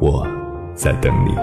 [0.00, 0.26] 我
[0.74, 1.34] 在等你。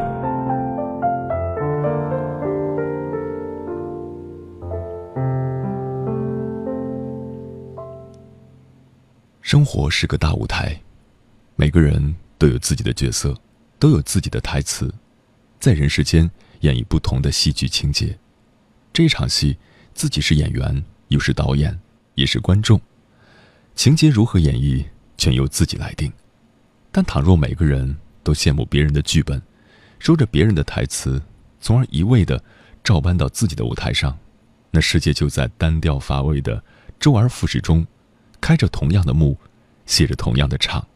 [9.41, 10.79] 生活是个大舞台，
[11.55, 13.35] 每个人都有自己的角色，
[13.79, 14.93] 都有自己的台词，
[15.59, 18.17] 在人世间演绎不同的戏剧情节。
[18.93, 19.57] 这场戏，
[19.93, 21.79] 自己是演员，又是导演，
[22.15, 22.79] 也是观众。
[23.75, 24.85] 情节如何演绎，
[25.17, 26.11] 全由自己来定。
[26.91, 29.41] 但倘若每个人都羡慕别人的剧本，
[29.99, 31.21] 说着别人的台词，
[31.59, 32.43] 从而一味的
[32.83, 34.17] 照搬到自己的舞台上，
[34.71, 36.63] 那世界就在单调乏味的
[36.99, 37.85] 周而复始中。
[38.39, 39.37] 开着同样的幕，
[39.85, 40.87] 写着同样的场，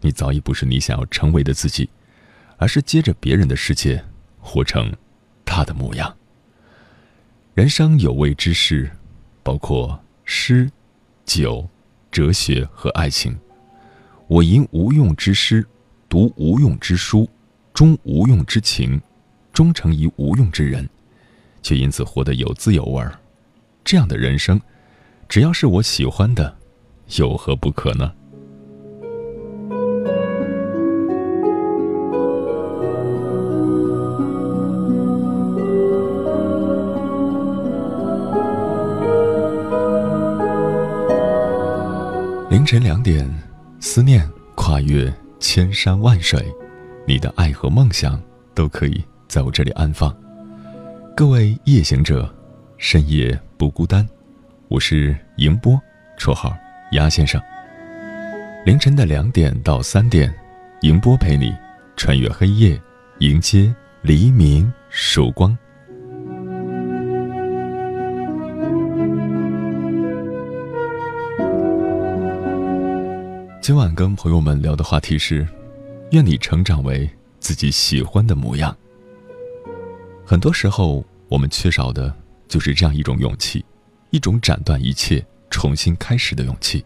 [0.00, 1.90] 你早已不是你想要成为的自己，
[2.56, 4.02] 而是接着别人的世界，
[4.40, 4.90] 活成
[5.44, 6.16] 他的模样。
[7.52, 8.90] 人生有味之事，
[9.42, 10.70] 包括诗、
[11.26, 11.68] 酒、
[12.10, 13.38] 哲学和爱情。
[14.28, 15.66] 我吟无用之诗，
[16.08, 17.28] 读无用之书，
[17.74, 19.00] 终无用之情，
[19.52, 20.88] 终成一无用之人，
[21.62, 23.12] 却因此活得有滋有味儿。
[23.84, 24.60] 这样的人生，
[25.28, 26.56] 只要是我喜欢的。
[27.16, 28.12] 有何不可呢？
[42.50, 43.26] 凌晨两点，
[43.80, 46.44] 思念跨越千山万水，
[47.06, 48.20] 你的爱和梦想
[48.54, 50.14] 都可以在我这里安放。
[51.16, 52.28] 各位夜行者，
[52.76, 54.06] 深夜不孤单，
[54.66, 55.80] 我是迎波，
[56.18, 56.52] 绰号。
[56.92, 57.40] 鸭先生，
[58.64, 60.34] 凌晨的两点到三点，
[60.80, 61.54] 迎波陪你
[61.96, 62.80] 穿越黑夜，
[63.18, 65.56] 迎接黎明曙光。
[73.68, 75.46] 今晚跟朋友们聊的话题是：
[76.12, 77.06] 愿你成长为
[77.38, 78.74] 自己喜欢的模样。
[80.24, 82.10] 很多时候，我们缺少的
[82.48, 83.62] 就是这样一种勇气，
[84.08, 85.22] 一种斩断一切。
[85.50, 86.82] 重新开始的勇气，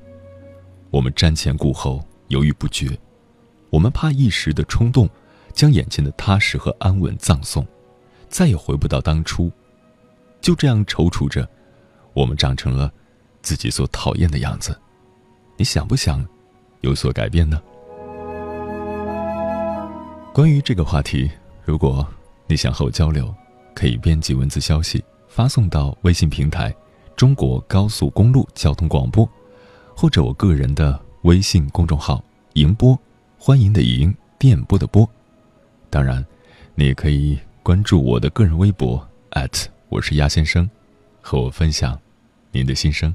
[0.91, 2.99] 我们瞻前顾后，犹豫不决，
[3.71, 5.09] 我们怕一时的冲动，
[5.53, 7.65] 将眼前的踏实和安稳葬送，
[8.29, 9.53] 再也回不到当初。
[10.41, 11.49] 就这样踌躇着，
[12.13, 12.93] 我们长成了
[13.41, 14.77] 自己所讨厌的样子。
[15.57, 16.27] 你想不想
[16.83, 17.63] 有所改变呢？
[20.35, 21.31] 关于这个话题，
[21.65, 22.07] 如果
[22.47, 23.33] 你想和我交流，
[23.73, 26.75] 可以编辑文字消息发送到微信平台。
[27.15, 29.29] 中国高速公路交通广播，
[29.95, 32.23] 或者我个人的微信公众号
[32.55, 32.99] “迎播”，
[33.39, 35.09] 欢迎的迎，电波的波。
[35.89, 36.25] 当然，
[36.75, 39.07] 你也可以关注我的个人微博
[39.89, 40.69] 我是鸭先生，
[41.21, 41.97] 和我分享
[42.51, 43.15] 您的心声。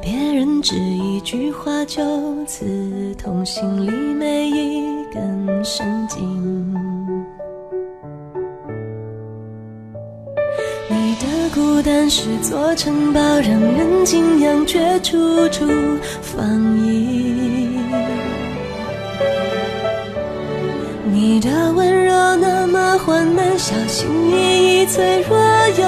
[0.00, 2.02] 别人只一句话就
[2.46, 4.82] 刺痛心里每一
[5.12, 6.74] 根神经。
[10.88, 15.66] 你的孤单是座城堡，让人敬仰，却处处
[16.20, 17.78] 防御。
[21.12, 23.44] 你的温柔那么缓慢。
[23.56, 25.38] 小心翼翼，脆弱
[25.78, 25.84] 又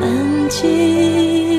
[0.00, 1.49] 安静。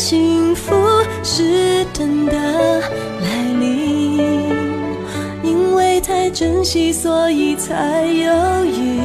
[0.00, 0.72] 幸福
[1.22, 3.28] 是真的来
[3.60, 4.16] 临，
[5.42, 8.98] 因为太珍惜，所以才犹豫。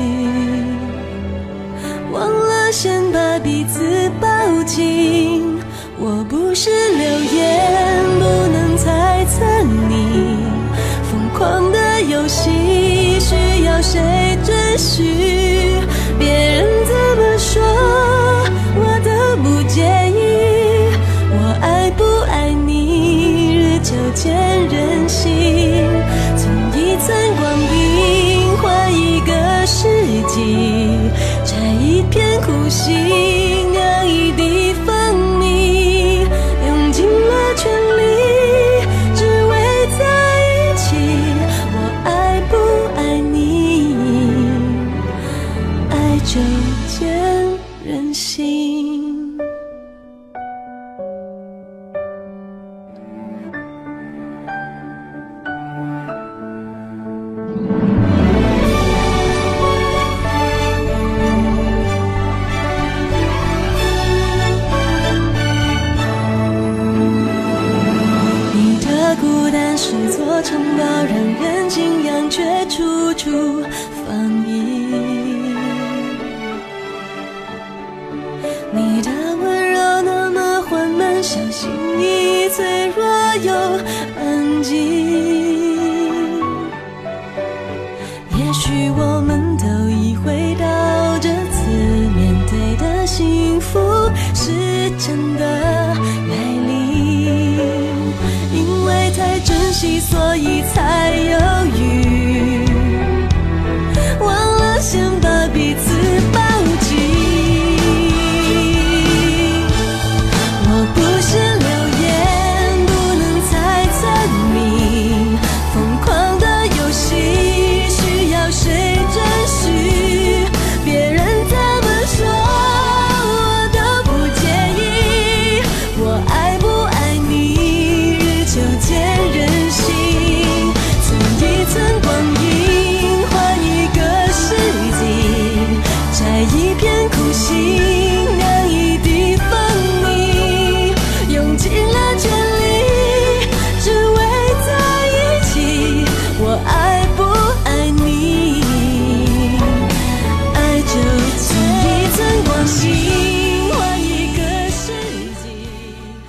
[2.14, 4.28] 忘了先把彼此抱
[4.64, 5.60] 紧。
[6.00, 7.04] 我不是流
[7.36, 9.44] 言，不能猜测
[9.90, 10.38] 你
[11.12, 14.00] 疯狂的游戏需要谁
[14.46, 15.25] 准许？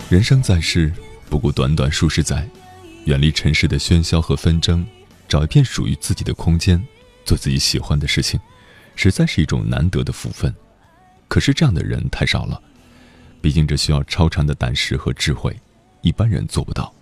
[0.09, 0.93] 人生在世，
[1.29, 2.49] 不过短短数十载，
[3.07, 4.87] 远离尘世的喧嚣和纷争，
[5.27, 6.81] 找一片属于自己的空间，
[7.25, 8.39] 做自己喜欢的事情，
[8.95, 10.55] 实在是一种难得的福分。
[11.27, 12.63] 可是这样的人太少了，
[13.41, 15.57] 毕竟这需要超长的胆识和智慧，
[16.03, 16.95] 一般人做不到。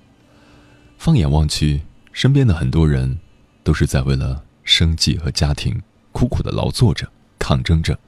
[0.96, 3.18] 放眼望去，身边的很多人，
[3.62, 5.78] 都是在为了生计和家庭
[6.10, 7.06] 苦苦的劳作着、
[7.38, 7.98] 抗争着，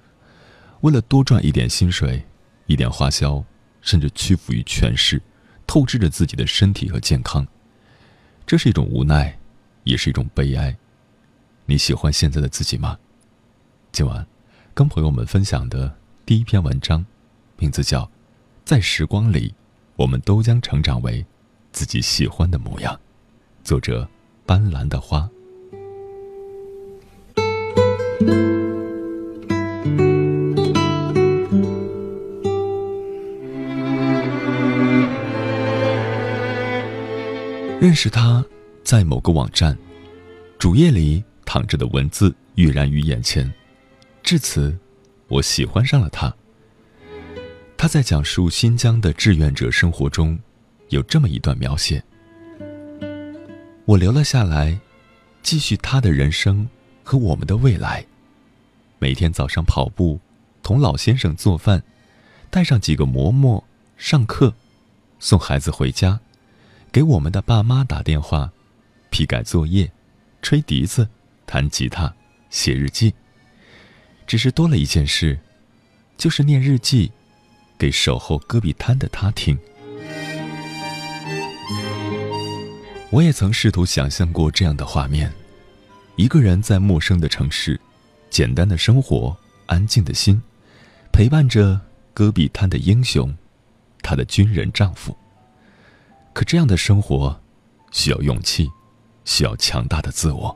[0.80, 2.24] 为了多赚一点薪水、
[2.64, 3.44] 一点花销。
[3.86, 5.22] 甚至屈服于权势，
[5.64, 7.46] 透支着自己的身体和健康，
[8.44, 9.38] 这是一种无奈，
[9.84, 10.76] 也是一种悲哀。
[11.66, 12.98] 你喜欢现在的自己吗？
[13.92, 14.26] 今晚
[14.74, 17.06] 跟朋友们分享的第一篇文章，
[17.58, 18.02] 名字叫
[18.64, 19.54] 《在时光里，
[19.94, 21.24] 我们都将成长为
[21.70, 22.92] 自己喜欢的模样》，
[23.62, 24.08] 作者
[24.44, 25.30] 斑斓的花。
[37.86, 38.44] 认识他，
[38.82, 39.78] 在某个网站
[40.58, 43.48] 主页里躺着的文字跃然于眼前，
[44.24, 44.76] 至此，
[45.28, 46.34] 我喜欢上了他。
[47.76, 50.36] 他在讲述新疆的志愿者生活中，
[50.88, 52.02] 有这么一段描写，
[53.84, 54.76] 我留了下来，
[55.44, 56.68] 继续他的人生
[57.04, 58.04] 和我们的未来。
[58.98, 60.18] 每天早上跑步，
[60.60, 61.84] 同老先生做饭，
[62.50, 63.62] 带上几个馍馍，
[63.96, 64.52] 上课，
[65.20, 66.18] 送孩子回家。
[66.96, 68.50] 给我们的爸妈打电话，
[69.10, 69.92] 批改作业，
[70.40, 71.06] 吹笛子，
[71.44, 72.10] 弹吉他，
[72.48, 73.12] 写日记。
[74.26, 75.38] 只是多了一件事，
[76.16, 77.12] 就是念日记，
[77.76, 79.58] 给守候戈壁滩的他听。
[83.10, 85.30] 我也曾试图想象过这样的画面：
[86.16, 87.78] 一个人在陌生的城市，
[88.30, 89.36] 简单的生活，
[89.66, 90.40] 安静的心，
[91.12, 91.78] 陪伴着
[92.14, 93.36] 戈壁滩的英雄，
[94.00, 95.14] 他的军人丈夫。
[96.36, 97.34] 可这样的生活，
[97.92, 98.68] 需要勇气，
[99.24, 100.54] 需要强大的自我。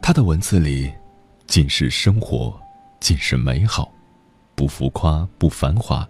[0.00, 0.90] 他的文字里，
[1.46, 2.58] 尽是生活，
[3.00, 3.92] 尽是美好，
[4.54, 6.08] 不浮夸，不繁华，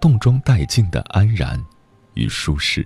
[0.00, 1.62] 动中带静的安然
[2.14, 2.82] 与舒适。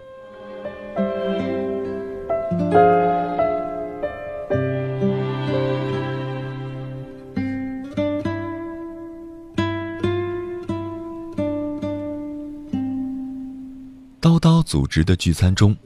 [14.41, 15.77] 刀组织的聚餐中，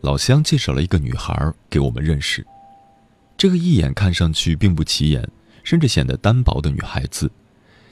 [0.00, 2.44] 老乡介绍了一个女孩给我们认识。
[3.38, 5.26] 这个一眼看上去并不起眼，
[5.62, 7.30] 甚至显得单薄的女孩子，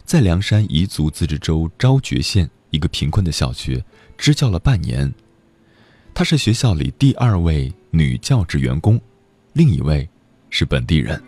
[0.04, 3.82] 在凉山彝族自治州昭觉县一个贫困的小学
[4.18, 5.14] 支教了半年。
[6.12, 9.00] 她是学校里第二位女教职员工，
[9.52, 10.06] 另一位
[10.50, 11.22] 是本地人。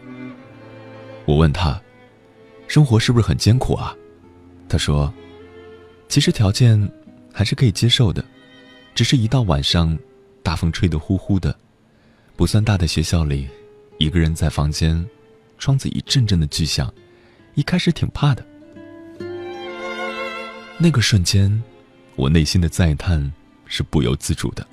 [1.24, 1.80] 我问她，
[2.66, 3.94] 生活是不是很艰苦啊？
[4.68, 5.12] 她说，
[6.08, 6.90] 其实条件
[7.32, 8.24] 还是可以接受的。
[8.94, 9.98] 只是一到晚上，
[10.42, 11.56] 大风吹得呼呼的，
[12.36, 13.48] 不算大的学校里，
[13.98, 15.08] 一个人在房间，
[15.58, 16.92] 窗子一阵阵的巨响，
[17.54, 18.46] 一开始挺怕的。
[20.78, 21.62] 那个瞬间，
[22.16, 23.32] 我内心的赞叹
[23.66, 24.66] 是不由自主的。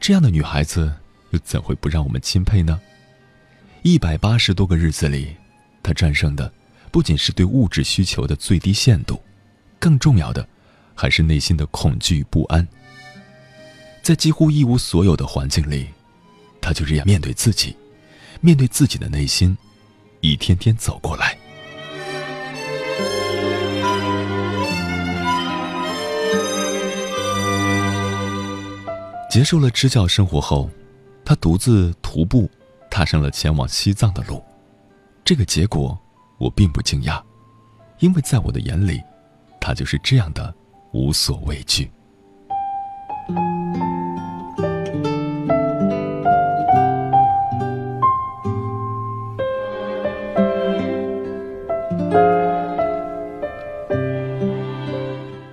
[0.00, 0.92] 这样的女孩子，
[1.30, 2.80] 又怎会不让我们钦佩呢？
[3.82, 5.36] 一百八十多个日子里，
[5.82, 6.52] 她战胜的
[6.90, 9.22] 不仅是对物质需求的最低限度，
[9.78, 10.46] 更重要的，
[10.94, 12.66] 还是内心的恐惧与不安。
[14.02, 15.88] 在几乎一无所有的环境里，
[16.60, 17.76] 他就这样面对自己，
[18.40, 19.56] 面对自己的内心，
[20.20, 21.38] 一天天走过来。
[29.30, 30.68] 结束了支教生活后，
[31.24, 32.50] 他独自徒步，
[32.90, 34.42] 踏上了前往西藏的路。
[35.24, 35.96] 这个结果
[36.38, 37.22] 我并不惊讶，
[38.00, 39.00] 因为在我的眼里，
[39.60, 40.52] 他就是这样的
[40.92, 41.88] 无所畏惧。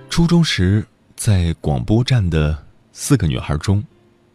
[0.08, 0.86] 初中时，
[1.16, 3.82] 在广播站的四个女孩中，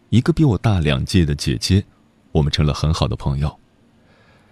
[0.10, 1.84] 一个比我大两届的姐姐，
[2.32, 3.60] 我们成了很好的朋友。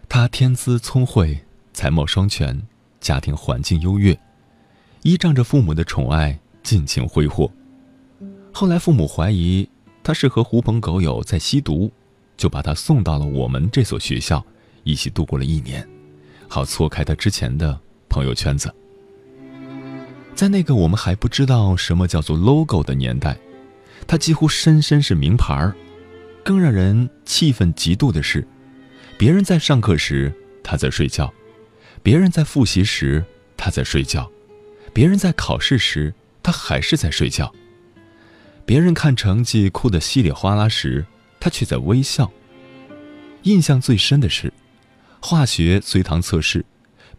[0.08, 2.62] 她天资聪慧，才貌双全，
[3.00, 4.18] 家庭环境优越，
[5.02, 7.50] 依仗着父母的宠爱，尽情挥霍。
[8.56, 9.68] 后来父母怀疑
[10.04, 11.92] 他是和狐朋狗友在吸毒，
[12.38, 14.46] 就把他送到了我们这所学校，
[14.84, 15.86] 一起度过了一年，
[16.48, 18.72] 好错开他之前的朋友圈子。
[20.36, 23.36] 在那个我们还不知道什么叫做 logo 的年代，
[24.06, 25.76] 他几乎深深是名牌儿。
[26.44, 28.46] 更让人气愤嫉妒的是，
[29.18, 30.32] 别人在上课时
[30.62, 31.34] 他在睡觉，
[32.04, 33.26] 别人在复习时
[33.58, 34.30] 他在睡觉，
[34.94, 37.52] 别人在考试时他还是在睡觉。
[38.66, 41.06] 别人看成绩哭得稀里哗啦时，
[41.40, 42.32] 他却在微笑。
[43.44, 44.54] 印象最深的是，
[45.20, 46.66] 化学随堂测试。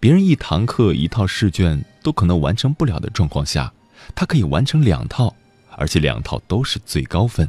[0.01, 3.73] 别人一堂课一套试卷都可能完成不了的状况下，
[4.15, 5.35] 他可以完成两套，
[5.77, 7.49] 而且两套都是最高分。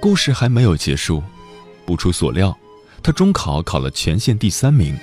[0.00, 1.22] 故事还没有结束，
[1.84, 2.56] 不出所料，
[3.02, 4.96] 他中考考了全县第三名。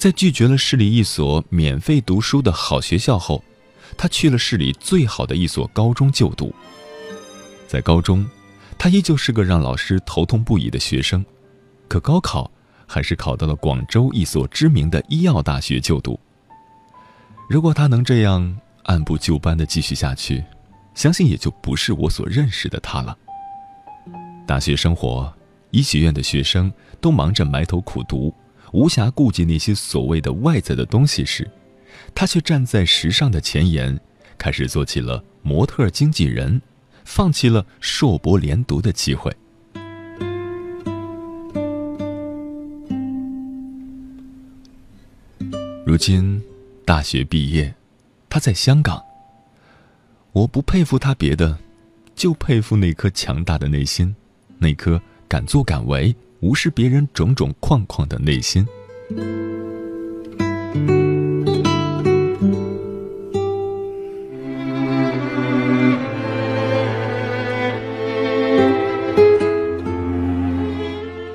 [0.00, 3.44] 在拒绝了市里一所免费读书的好学校后，
[3.98, 6.54] 他去了市里最好的一所高中就读。
[7.68, 8.26] 在高中。
[8.78, 11.22] 他依旧是个让老师头痛不已的学生，
[11.86, 12.50] 可高考
[12.86, 16.18] 还是考到了广州一所知名的医药大学就读。
[17.46, 20.42] 如果他能这样按部就班的继续下去，
[20.94, 23.14] 相信也就不是我所认识的他了。
[24.46, 25.30] 大学生活，
[25.72, 28.34] 医学院的学生都忙着埋头苦读，
[28.72, 31.50] 无暇顾及那些所谓的外在的东西时，
[32.14, 33.98] 他却站在时尚的前沿，
[34.38, 36.60] 开始做起了模特经纪人。
[37.02, 39.34] 放弃了硕博连读的机会。
[45.84, 46.40] 如今，
[46.84, 47.74] 大学毕业，
[48.28, 49.02] 他在香港。
[50.30, 51.58] 我不佩服他别的，
[52.14, 54.14] 就佩服那颗强大的内心，
[54.58, 58.66] 那颗敢作敢为、无视别人种种框框的内心。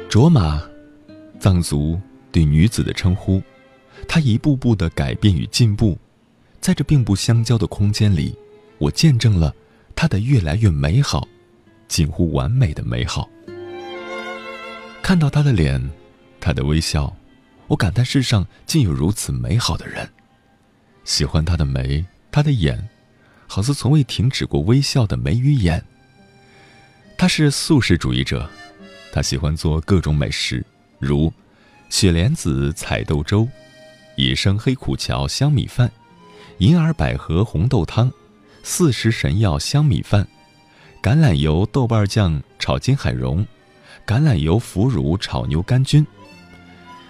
[0.09, 0.61] 卓玛，
[1.39, 1.99] 藏族
[2.31, 3.41] 对女子的称呼。
[4.07, 5.97] 她一步步的改变与进步，
[6.59, 8.35] 在这并不相交的空间里，
[8.77, 9.53] 我见证了
[9.95, 11.27] 她的越来越美好，
[11.87, 13.29] 近乎完美的美好。
[15.05, 15.79] 看到他的脸，
[16.41, 17.15] 他的微笑，
[17.67, 20.09] 我感叹世上竟有如此美好的人。
[21.03, 22.89] 喜欢他的眉，他的眼，
[23.45, 25.85] 好似从未停止过微笑的眉与眼。
[27.19, 28.49] 他是素食主义者，
[29.13, 30.65] 他喜欢做各种美食，
[30.97, 31.31] 如
[31.87, 33.47] 雪莲子彩豆粥、
[34.15, 35.91] 野生黑苦荞香米饭、
[36.57, 38.11] 银耳百合红豆汤、
[38.63, 40.27] 四时神药香米饭、
[40.99, 43.45] 橄榄油豆瓣酱炒金海蓉、
[44.05, 46.05] 橄榄油腐乳炒牛肝菌。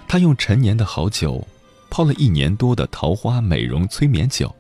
[0.08, 1.46] 她用陈年的好酒。
[1.88, 4.54] 泡了一年多的桃花美容催眠酒，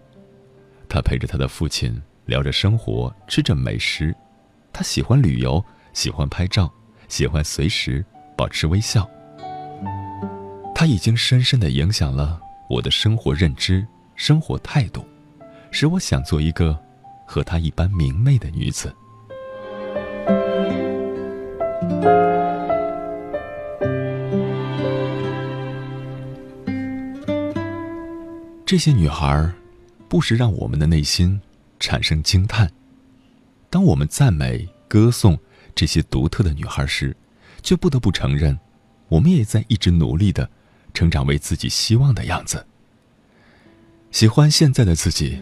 [0.88, 4.16] 他陪着他的父亲聊着生活，吃着美食。
[4.72, 5.62] 他喜欢旅游，
[5.92, 6.72] 喜欢拍照，
[7.10, 8.06] 喜欢随时
[8.38, 9.06] 保持微笑。
[10.74, 12.40] 他已经深深的影响了
[12.70, 15.06] 我的生活认知、生活态度，
[15.72, 16.80] 使我想做一个
[17.28, 18.96] 和他一般明媚的女子。
[28.66, 29.50] 这些女孩，
[30.10, 31.40] 不时让我们的内心
[31.80, 32.70] 产生惊叹。
[33.70, 35.38] 当我们赞美、歌颂
[35.74, 37.16] 这些独特的女孩时，
[37.62, 38.58] 却不得不承认，
[39.08, 40.50] 我们也在一直努力的
[40.94, 42.66] 成长为自己希望的样子。
[44.12, 45.42] 喜欢现在的自己，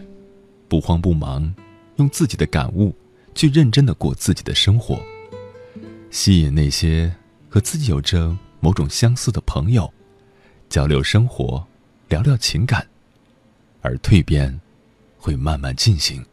[0.68, 1.54] 不慌不忙，
[1.96, 2.94] 用自己的感悟
[3.34, 5.00] 去认真的过自己的生活，
[6.14, 7.12] 吸引那些
[7.50, 9.92] 和自己有着某种相似的朋友，
[10.68, 11.66] 交流生活，
[12.08, 12.86] 聊聊情感。
[13.82, 14.60] 而蜕变，
[15.18, 16.24] 会慢慢进行，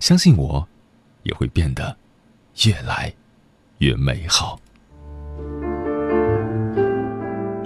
[0.00, 0.68] 相信我，
[1.22, 1.96] 也会变得
[2.66, 3.10] 越来
[3.78, 4.60] 越美好。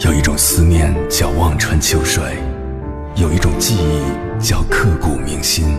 [0.04, 2.22] 有一种思念叫望穿秋水，
[3.16, 5.76] 有一种记忆叫刻骨铭心，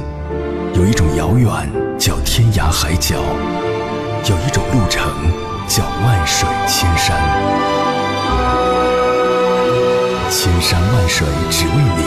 [0.75, 3.23] 有一种遥远叫天涯海角，
[4.29, 7.17] 有一种路程叫万水千山。
[10.29, 12.03] 千山万水只为你，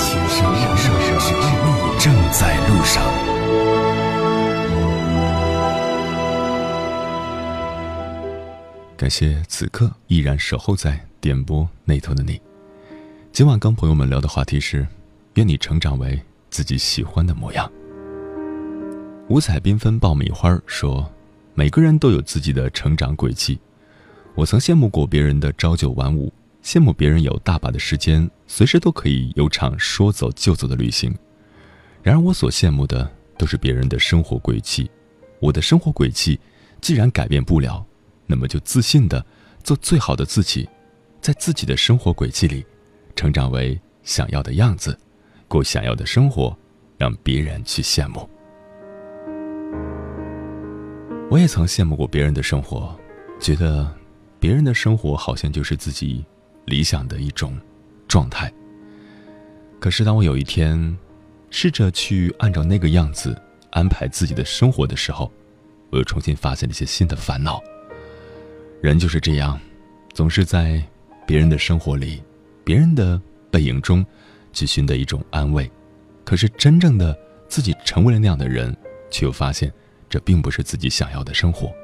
[1.98, 3.02] 正在路上。
[8.98, 12.38] 感谢此刻依然守候在点播那头的你。
[13.32, 14.86] 今晚跟朋友们聊的话题是：
[15.36, 17.66] 愿你成长为自己喜欢的模样。
[19.28, 21.10] 五彩缤纷爆米花说
[21.54, 23.58] ：“每个人都有自己的成长轨迹。
[24.34, 26.32] 我曾羡慕过别人的朝九晚五。”
[26.64, 31.14] 羡慕别人有大把的时间，随时都可以有场说走就走的旅行。
[32.02, 34.90] 然而，我所羡慕的都是别人的生活轨迹。
[35.40, 36.40] 我的生活轨迹
[36.80, 37.84] 既然改变不了，
[38.26, 39.22] 那么就自信的
[39.62, 40.66] 做最好的自己，
[41.20, 42.64] 在自己的生活轨迹里，
[43.14, 44.98] 成长为想要的样子，
[45.46, 46.56] 过想要的生活，
[46.96, 48.26] 让别人去羡慕。
[51.34, 52.96] 我也曾羡慕过别人的生活，
[53.40, 53.92] 觉得
[54.38, 56.24] 别人的生活好像就是自己。
[56.66, 57.58] 理想的一种
[58.06, 58.50] 状态。
[59.78, 60.96] 可是，当我有一天
[61.50, 63.36] 试着去按照那个样子
[63.70, 65.30] 安排自己的生活的时候，
[65.90, 67.60] 我又重新发现了一些新的烦恼。
[68.80, 69.60] 人就是这样，
[70.14, 70.82] 总是在
[71.26, 72.22] 别人的生活里、
[72.64, 73.20] 别人的
[73.50, 74.06] 背影中
[74.52, 75.68] 去寻得一种安慰。
[76.24, 77.14] 可是，真正的
[77.46, 78.74] 自己成为了那样的人，
[79.10, 79.70] 却又发现
[80.14, 81.74] 这并不是自己想要的生活。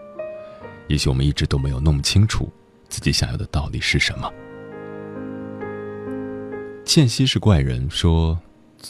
[0.86, 2.48] 也许我们一直都没有弄清楚
[2.88, 4.32] 自己想要的到底是什么。
[6.84, 8.38] 倩兮是怪人，说：“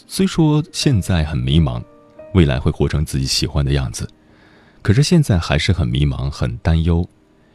[0.06, 1.82] 虽说现在很迷茫，
[2.34, 4.06] 未来会活成自己喜欢的样子，
[4.82, 7.08] 可是现在还是很迷茫、很担忧。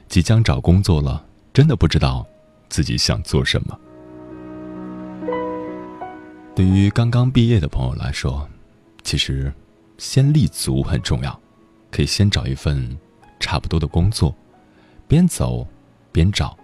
[0.08, 2.26] 即将找工作了，真的不知道
[2.68, 3.80] 自己想做什么。”
[6.56, 8.50] 对于刚刚毕业的朋友来说，
[9.04, 9.54] 其实
[10.00, 11.40] 先立足很重要，
[11.96, 12.98] 可以先找一份
[13.40, 14.36] 差不多的工作，
[15.08, 15.66] 边走
[16.12, 16.58] 边找，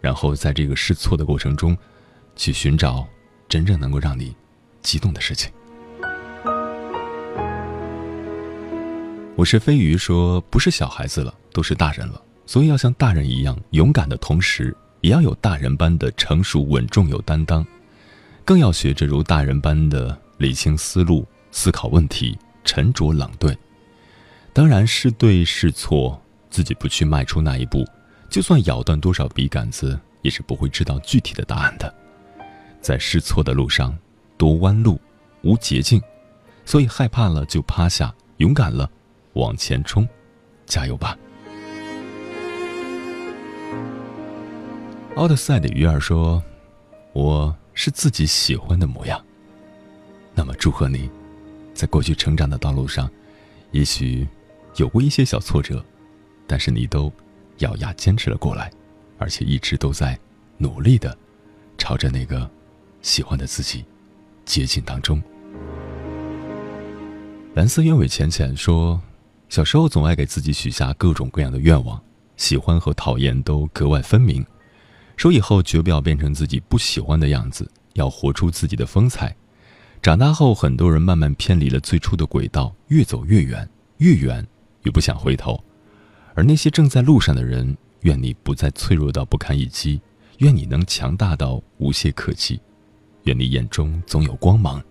[0.00, 1.76] 然后在这个试错的过程中。
[2.36, 3.06] 去寻找
[3.48, 4.34] 真正能够让你
[4.82, 5.52] 激动的事情。
[9.36, 17.64] 我是飞鱼说，不是小孩子了，都是大人了，所以要像大人一样勇敢的同时，也要有大人般的成熟稳重有担当，
[18.44, 23.56] 更要学着如大人般的理清思路、思考问题、沉着冷对。
[24.54, 27.84] 当然是对是错，自己不去迈出那一步，
[28.30, 31.92] 就算咬断多少笔杆子，也是不会知道具体的答案的。
[32.80, 33.98] 在试错的路上，
[34.38, 35.00] 多弯路，
[35.42, 36.00] 无捷径，
[36.64, 38.88] 所以害怕了就趴下，勇敢了，
[39.32, 40.08] 往前冲，
[40.66, 41.18] 加油吧！
[45.16, 46.40] 奥德赛的鱼儿说
[47.12, 49.20] ：“我是自己喜欢的模样。”
[50.32, 51.10] 那么祝贺你，
[51.74, 53.10] 在过去成长的道路上，
[53.72, 54.26] 也许
[54.76, 55.84] 有过一些小挫折，
[56.46, 57.12] 但是你都
[57.58, 58.70] 咬牙坚持了过来，
[59.18, 60.18] 而且一直都在
[60.58, 61.16] 努力的
[61.78, 62.50] 朝着那个。
[63.02, 63.84] 喜欢的自己，
[64.46, 65.22] 接近当中。
[67.52, 68.98] 蓝色鸢尾浅浅说
[69.50, 72.02] ：“小时候总爱给自己许下各种各样的愿望，
[72.38, 74.42] 喜欢和讨厌都格外分明。
[75.18, 79.36] 说以后绝不要变成自己不喜欢的样子，要活出自己的风采。
[80.00, 84.46] 长大后，很多人慢慢偏离了最初的轨道，越走越远，越远
[84.84, 85.62] 越不想回头。
[86.34, 90.00] 而那些正在路上的人，愿你不再脆弱到不堪一击，
[90.38, 92.60] 愿你能强大到无懈可击，
[93.24, 94.82] 愿你眼中总有光芒，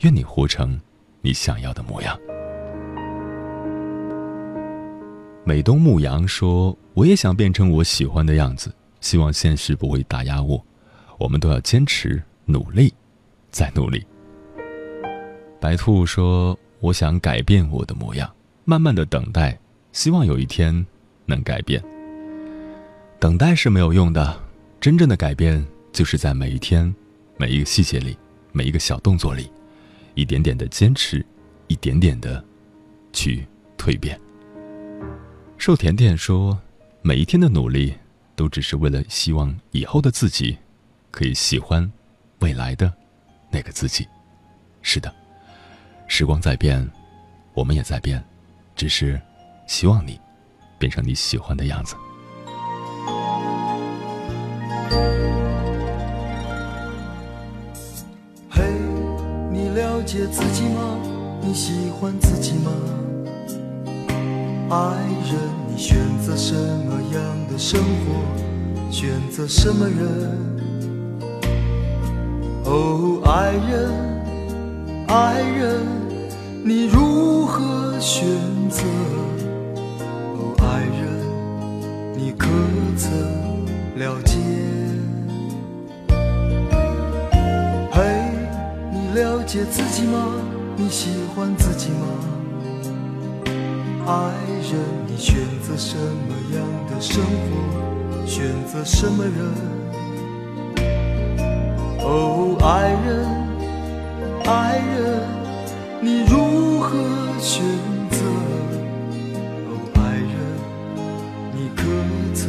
[0.00, 0.78] 愿你活成。”
[1.26, 2.14] 你想要的模样。
[5.42, 10.62] 美东牧羊说：“我也想变成我喜欢的样子，希望现实不会打压我。
[11.18, 12.92] 我们都要坚持努力，
[13.50, 14.04] 再努力。”
[15.58, 18.30] 白兔说：“我想改变我的模样，
[18.64, 19.58] 慢慢的等待，
[19.92, 20.86] 希望有一天
[21.26, 21.82] 能改变。
[23.18, 24.40] 等待是没有用的，
[24.80, 26.94] 真正的改变就是在每一天、
[27.36, 28.16] 每一个细节里、
[28.52, 29.50] 每一个小动作里。”
[30.16, 31.26] 一点点的坚持，
[31.66, 32.42] 一点点的
[33.12, 33.44] 去
[33.76, 34.16] 蜕变。
[35.58, 36.56] 瘦甜甜说
[37.02, 37.92] ：“每一天的努力，
[38.36, 40.56] 都只是为了希望以后的自己
[41.10, 41.90] 可以喜欢
[42.38, 42.92] 未来的
[43.50, 44.06] 那个自己。”
[44.82, 45.12] 是的，
[46.06, 46.88] 时光在变，
[47.52, 48.24] 我们也在变，
[48.74, 49.20] 只是
[49.66, 50.20] 希望你
[50.78, 51.94] 变成你喜欢的样子。
[58.50, 58.62] 嘿，
[59.50, 60.98] 你了解自己吗？
[61.40, 62.72] 你喜欢自己吗？
[64.70, 64.96] 爱
[65.30, 68.90] 人，你选择什么样的生活？
[68.90, 70.30] 选择什么人？
[72.64, 75.80] 哦，爱人，爱人，
[76.64, 78.26] 你如何选
[78.68, 78.82] 择？
[80.36, 81.02] 哦，爱人，
[82.16, 82.46] 你可
[82.96, 83.10] 曾
[83.96, 84.38] 了解？
[87.90, 88.02] 嘿，
[88.92, 90.34] 你了解自己吗？
[90.76, 92.06] 你喜欢自己吗？
[94.06, 94.12] 爱
[94.60, 94.72] 人，
[95.06, 98.26] 你选择什么样的生活？
[98.26, 99.34] 选择什么人？
[102.00, 103.24] 哦，爱人，
[104.44, 105.22] 爱人，
[106.04, 106.90] 你如何
[107.40, 107.64] 选
[108.10, 108.18] 择？
[109.70, 110.36] 哦，爱人，
[111.54, 111.80] 你可
[112.34, 112.44] 曾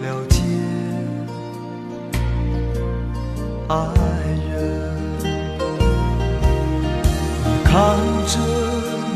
[0.00, 0.40] 了解？
[3.68, 3.76] 爱
[4.48, 4.50] 人。
[7.62, 7.72] 看
[8.26, 8.40] 着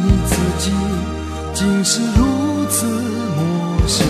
[0.02, 0.70] 你自己，
[1.54, 3.40] 竟是如此陌
[3.88, 4.06] 生。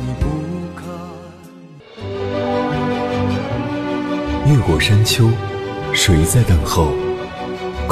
[0.00, 0.26] 你不
[0.74, 0.82] 看。
[4.52, 5.30] 越过山丘，
[5.92, 6.88] 谁在等候？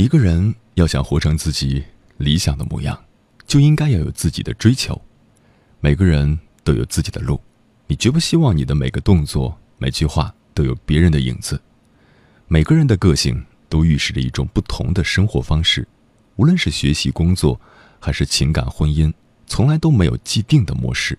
[0.00, 1.84] 一个人要想活成自己
[2.16, 2.98] 理想的模样，
[3.46, 4.98] 就应该要有自己的追求。
[5.78, 7.38] 每个人都有自己的路，
[7.86, 11.60] 你绝不希望你的每个动作、每句话都有别人的影子。
[12.48, 13.44] 每个人的个性。
[13.68, 15.86] 都预示着一种不同的生活方式，
[16.34, 17.60] 无论是学习、工作，
[18.00, 19.12] 还是情感、婚姻，
[19.46, 21.16] 从来都没有既定的模式。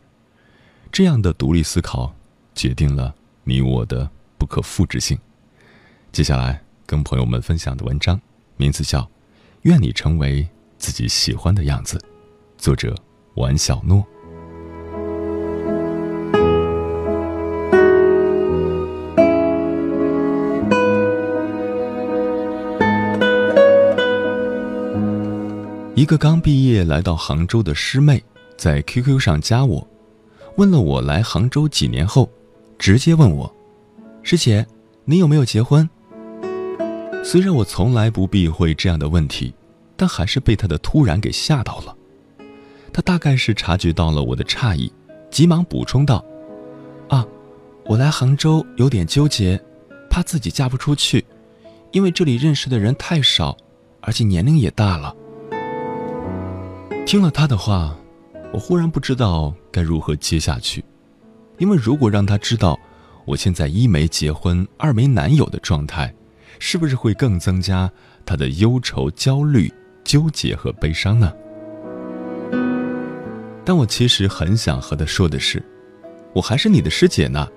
[0.92, 2.14] 这样的独立思考，
[2.54, 3.16] 决定了
[3.46, 5.18] 你我的不可复制性。
[6.12, 8.20] 接下来跟朋友们分享的文章，
[8.62, 9.00] 名字叫
[9.64, 10.48] 《愿你成为
[10.78, 11.98] 自己喜欢的样子》，
[12.60, 12.94] 作者
[13.34, 14.06] 王小诺。
[25.96, 28.24] 一个刚毕业来到杭州的师妹，
[28.56, 29.88] 在 QQ 上加我，
[30.58, 32.30] 问了我来杭州几年后，
[32.78, 33.52] 直接问我
[34.22, 34.64] ：“师姐，
[35.06, 35.90] 你有没有结婚？”
[37.24, 39.54] 虽然我从来不避讳这样的问题，
[39.96, 41.96] 但还是被他的突然给吓到了。
[42.92, 44.92] 他大概是察觉到了我的诧异，
[45.30, 46.24] 急忙补充道
[47.10, 47.26] ：“啊，
[47.86, 49.62] 我来杭州有点纠结，
[50.10, 51.24] 怕自己嫁不出去，
[51.92, 53.56] 因为这里认识的人太少，
[54.02, 55.16] 而且年龄也大了。”
[57.06, 57.96] 听了他的话，
[58.52, 60.84] 我忽然不知道该如何接下去，
[61.60, 62.78] 因为如果让他知道
[63.26, 66.14] 我现在一没结婚，二没男友的状态，
[66.64, 67.92] 是不是会更增加
[68.24, 71.34] 他的忧愁、焦虑、纠结和悲伤呢？
[73.66, 75.62] 但我其实很想和他说的是，
[76.34, 77.48] 我还是你的师姐呢，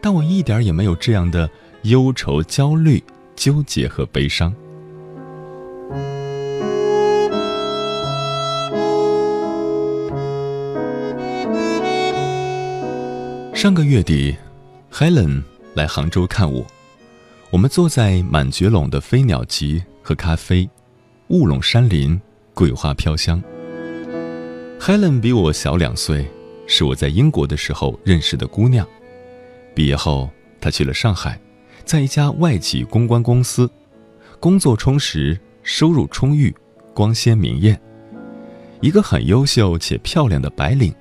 [0.00, 1.48] 但我一点也没有这样的
[1.82, 3.04] 忧愁、焦虑、
[3.36, 4.50] 纠结和悲伤。
[13.52, 14.34] 上个月底
[14.90, 15.42] ，Helen
[15.74, 16.64] 来杭州看我。
[17.54, 20.68] 我们坐在满觉陇的飞鸟集喝咖啡，
[21.28, 22.20] 雾笼山林，
[22.52, 23.40] 桂花飘香。
[24.80, 26.28] Helen 比我小两岁，
[26.66, 28.84] 是我在英国的时候认识的姑娘。
[29.72, 30.28] 毕业后，
[30.60, 31.40] 她去了上海，
[31.84, 33.70] 在一家外企公关公司，
[34.40, 36.52] 工作充实，收入充裕，
[36.92, 37.80] 光鲜明艳。
[38.80, 40.92] 一个很优秀且漂亮的白领，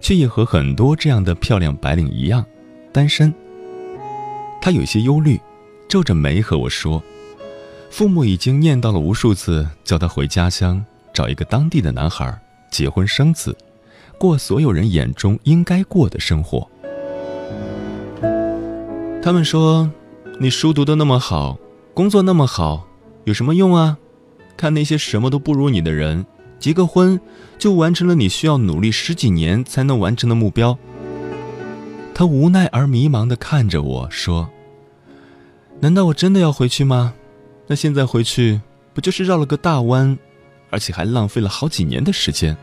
[0.00, 2.44] 却也和很多这样的漂亮白领一样，
[2.90, 3.32] 单身。
[4.60, 5.40] 她有些忧虑，
[5.88, 7.02] 皱着眉和我说
[7.90, 12.36] ：“父母已经念叨了无数次，叫他回家乡找一个当地的男孩。”
[12.68, 13.56] 结婚生子，
[14.18, 16.68] 过所有人眼中应该过的生活。
[19.22, 19.90] 他们说
[20.38, 21.56] ：“你书读的那么好，
[21.94, 22.86] 工作那么好，
[23.24, 23.96] 有什么用啊？
[24.56, 26.26] 看那些什么都不如你的人，
[26.58, 27.18] 结个婚
[27.56, 30.76] 就完成了你需要努力十几年才能完成的目标。”
[32.12, 34.50] 他无奈而迷茫地看着我说
[35.80, 37.14] ：“难道我真的要回去吗？
[37.66, 38.60] 那现在回去
[38.94, 40.16] 不就是绕了个大弯，
[40.70, 42.56] 而且还浪费了好几年的时间？”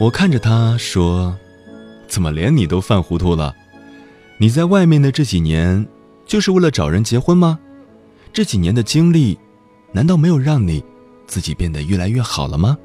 [0.00, 1.36] 我看着他说
[2.08, 3.54] ：“怎么连你都犯糊涂了？
[4.38, 5.86] 你在外面的这几年，
[6.26, 7.58] 就是为了找人结婚吗？
[8.32, 9.38] 这几年的经历，
[9.92, 10.84] 难道没有让你
[11.26, 12.76] 自己变得越来越好了吗？”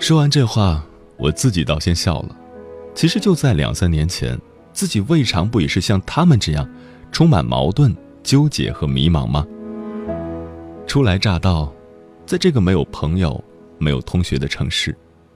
[0.00, 0.82] 说完这话，
[1.18, 2.34] 我自己倒先笑了。
[2.98, 4.36] 其实就在两三年前，
[4.72, 6.68] 自己未尝不也是像他们这样，
[7.12, 9.46] 充满矛盾、纠结和迷茫吗？
[10.84, 11.72] 初来乍到，
[12.26, 13.40] 在这个没有朋友。
[13.78, 14.92] 没有同学的城市，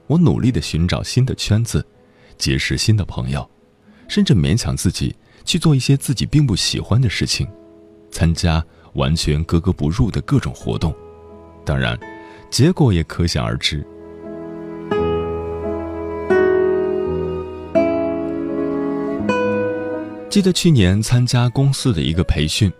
[0.07, 1.81] 我努力的寻找新的圈子，
[2.37, 3.49] 结识新的朋友，
[4.09, 7.47] 甚至勉强自己去做一些自己并不喜欢的事情，
[8.11, 8.61] 参加
[8.95, 10.93] 完全格格不入的各种活动。
[11.63, 11.97] 当然，
[12.49, 13.87] 结果也可想而知。
[20.33, 22.73] 记得去年参加公司的一个培训，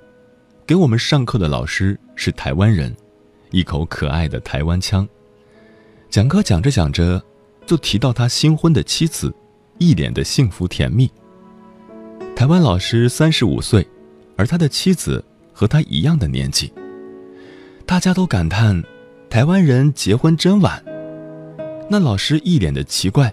[0.66, 2.92] 给我们上课的老师是台湾人，
[3.52, 5.08] 一口可爱的台湾腔。
[6.10, 7.22] 讲课讲着讲着，
[7.68, 9.32] 就提到他新婚的妻子，
[9.78, 11.08] 一脸的幸福甜蜜。
[12.36, 13.88] 台湾老师三十五岁，
[14.36, 16.74] 而他的妻子和他一样的年纪。
[17.86, 18.84] 大家都感叹，
[19.30, 20.84] 台湾人结婚真晚。
[21.88, 23.32] 那老师一脸的奇怪，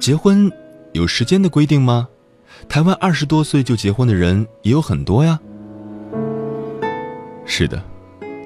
[0.00, 0.50] 结婚
[0.92, 2.08] 有时间的规定吗？
[2.68, 5.38] 台湾二十多岁就结婚的人也有很多呀。
[7.44, 7.82] 是的，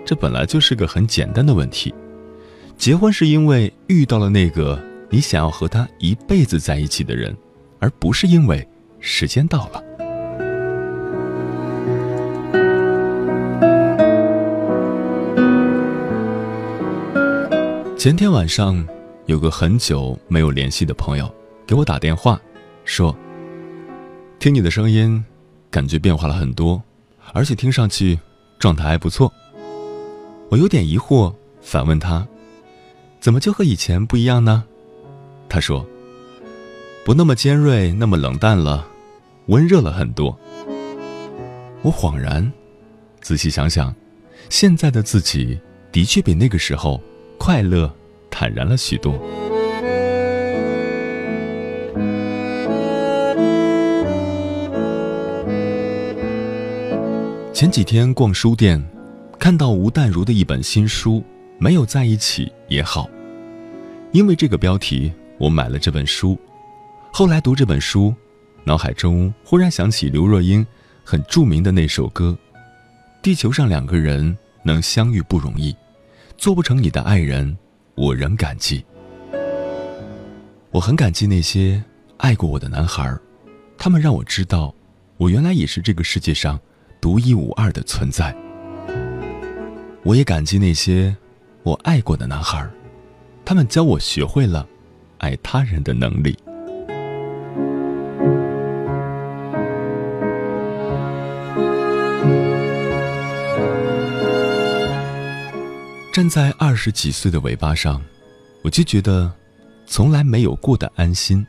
[0.05, 1.95] 这本来就是个很简单的问题。
[2.77, 4.79] 结婚是因为遇到了那个
[5.11, 7.37] 你想要和他一辈子在一起的人，
[7.79, 8.67] 而不是因为
[9.01, 9.83] 时间到了。
[17.97, 18.83] 前天晚上，
[19.27, 21.31] 有个很久没有联系的朋友
[21.67, 22.41] 给我打电话，
[22.87, 23.15] 说
[24.41, 25.23] ：“听你的声音，
[25.71, 26.83] 感觉变化了很多，
[27.35, 28.19] 而且听上去
[28.59, 29.31] 状态还不错。”
[30.49, 32.27] 我有点疑惑，反问他。
[33.21, 34.65] 怎么就和以前不一样呢？
[35.47, 35.87] 他说
[37.05, 38.89] ：“不那么尖锐，那么冷淡了，
[39.49, 40.35] 温热了很多。”
[41.85, 42.51] 我恍然，
[43.21, 43.95] 仔细想想，
[44.49, 45.61] 现在的自己
[45.93, 46.99] 的确比那个时候
[47.37, 47.95] 快乐、
[48.31, 49.21] 坦然了许多。
[57.61, 58.83] 前几天逛书店，
[59.39, 61.23] 看到吴淡如的一本新书。
[61.59, 63.07] 没有在一起也好，
[64.13, 66.41] 因为这个标题，我买了这本书。
[67.13, 68.15] 后来读这本书，
[68.65, 70.67] 脑海中忽然想起刘若英
[71.05, 72.35] 很著名的那首歌
[73.21, 75.77] ：“地球上两个人能相遇不容易，
[76.39, 77.55] 做不成你的爱人，
[77.95, 78.83] 我仍感激。”
[80.73, 81.85] 我很感激那些
[82.17, 83.15] 爱过我的男孩，
[83.77, 84.75] 他们让我知道，
[85.19, 86.59] 我原来也是这个世界上
[87.01, 88.35] 独一无二的存在。
[90.03, 91.17] 我也感激那些。
[91.63, 92.67] 我爱过的男孩，
[93.45, 94.67] 他们教我学会了
[95.19, 96.35] 爱他人的能力。
[106.11, 108.03] 站在二十几岁的尾巴上，
[108.63, 109.31] 我就觉得
[109.87, 111.47] 从来没有过的安心。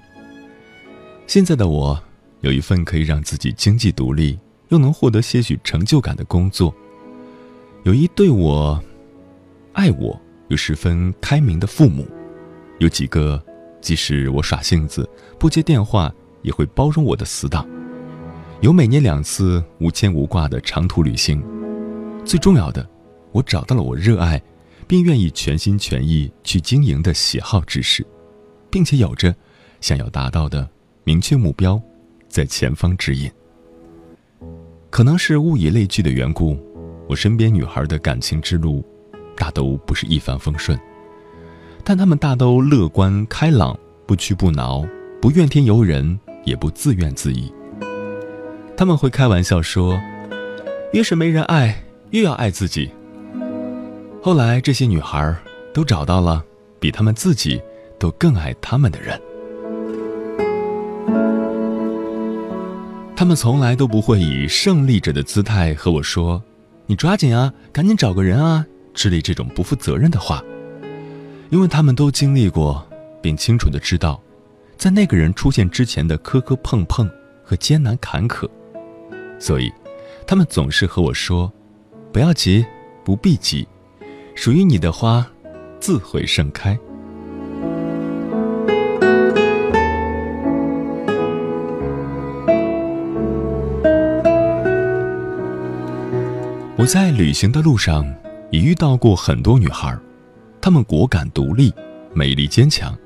[1.26, 1.98] 现在的我
[2.42, 4.38] 有一份可以让自己经济独立，
[4.72, 6.74] 又能获得些许成就感的工作，
[7.84, 8.82] 有一对我。
[9.74, 12.06] 爱我又十分开明的父母，
[12.80, 13.42] 有几个
[13.80, 17.66] 即使我耍性子不接电话也会包容我的死党，
[18.60, 21.42] 有每年两次无牵无挂的长途旅行。
[22.26, 22.86] 最重要的，
[23.32, 24.42] 我找到了我热爱
[24.88, 28.06] 并愿意全心全意去经营的喜好之事，
[28.70, 29.34] 并且有着
[29.80, 30.70] 想要达到的
[31.06, 31.82] 明确目标，
[32.28, 33.32] 在前方指引。
[34.92, 36.60] 可能是物以类聚的缘故，
[37.08, 38.86] 我身边女孩的感情之路，
[39.38, 40.78] 大都不是一帆风顺，
[41.82, 43.76] 但她们大都乐观开朗，
[44.06, 44.86] 不屈不挠，
[45.22, 47.50] 不怨天尤人，也不自怨自艾。
[48.76, 49.98] 他们会开玩笑说
[50.92, 52.92] ：“越是没人爱，越要爱自己。”
[54.22, 55.34] 后来，这些女孩
[55.74, 56.44] 都找到了
[56.82, 57.62] 比她们自己
[57.98, 59.18] 都更爱她们的人。
[63.22, 66.42] 他们从来都不会以胜利者的姿态和我说
[66.90, 70.44] ：“你抓紧啊，赶紧找个人啊”之类这种不负责任的话，
[71.52, 72.84] 因为他们都经历过，
[73.22, 74.20] 并清楚的知道，
[74.76, 77.08] 在那个人出现之前的磕磕碰碰
[77.44, 78.50] 和艰难坎坷。
[79.40, 79.72] 所以，
[80.26, 81.54] 他们总是和我说
[82.12, 82.66] ：“不要急，
[83.06, 83.68] 不必急，
[84.34, 85.24] 属于你的花，
[85.80, 86.76] 自会盛开。”
[96.82, 98.04] 我在旅行的路上
[98.50, 99.96] 也遇到过很多女孩，
[100.60, 101.72] 她们果敢独立，
[102.12, 102.98] 美丽坚强，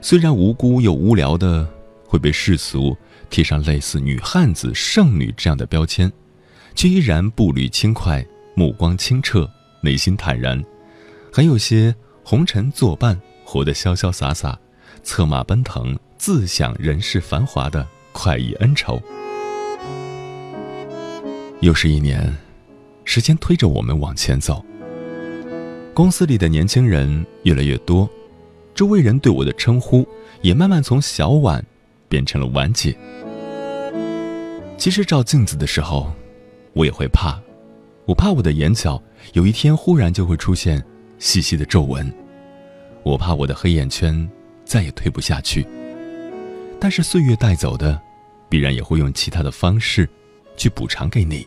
[0.00, 1.68] 虽然无辜又无聊的
[2.06, 2.96] 会被世俗。
[3.28, 6.10] 贴上类似“女汉子”“剩女”这样的标签，
[6.74, 9.46] 却依然步履轻快，目光清澈，
[9.82, 10.64] 内心坦然，
[11.30, 11.94] 很有些
[12.24, 14.58] 红尘作伴，活得潇潇洒洒，
[15.02, 18.98] 策马奔腾，自享人世繁华的快意恩仇。
[21.60, 22.34] 又是一年，
[23.04, 24.64] 时间推着我们往前走。
[25.94, 28.08] 公司里的年轻人越来越多，
[28.74, 30.06] 周围人对我的称呼
[30.40, 31.64] 也慢慢从小婉
[32.08, 32.96] 变成了婉姐。
[34.78, 36.12] 其实照镜子的时候，
[36.72, 37.38] 我也会怕，
[38.06, 39.00] 我怕我的眼角
[39.34, 40.82] 有一天忽然就会出现
[41.18, 42.12] 细细的皱纹，
[43.02, 44.28] 我怕我的黑眼圈
[44.64, 45.66] 再也褪不下去。
[46.80, 48.00] 但是岁月带走的，
[48.48, 50.08] 必然也会用其他的方式
[50.56, 51.46] 去补偿给你，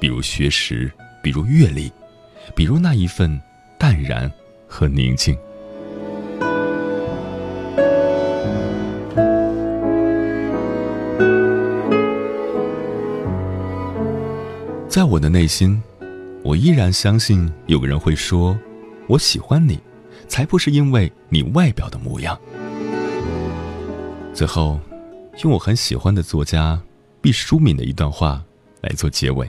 [0.00, 0.90] 比如学识，
[1.22, 1.92] 比如阅历，
[2.56, 3.38] 比如那一份
[3.78, 4.32] 淡然
[4.66, 5.36] 和宁静。
[14.88, 15.80] 在我的内心，
[16.42, 18.58] 我依然相信有个人会说
[19.06, 19.78] ：“我喜欢你，
[20.28, 22.40] 才不是因为你外表的模样。”
[24.32, 24.80] 最后，
[25.44, 26.80] 用我很喜欢的作家
[27.20, 28.42] 毕淑敏的一段话
[28.80, 29.48] 来做结尾：“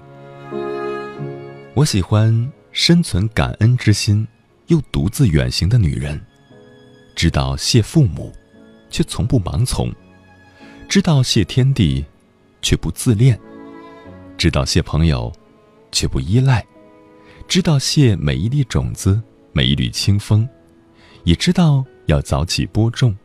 [1.81, 2.31] 我喜欢
[2.71, 4.27] 深存感恩之心
[4.67, 6.21] 又独自远行的女人，
[7.15, 8.31] 知道谢父母，
[8.91, 9.89] 却从不盲从；
[10.87, 12.05] 知道谢天地，
[12.61, 13.39] 却不自恋。”
[14.37, 15.33] 知道谢朋友，
[15.91, 16.61] 却不依赖；
[17.47, 19.19] 知道谢每一粒种子，
[19.51, 20.47] 每一缕清风，
[21.23, 23.17] 也知道要早起播种，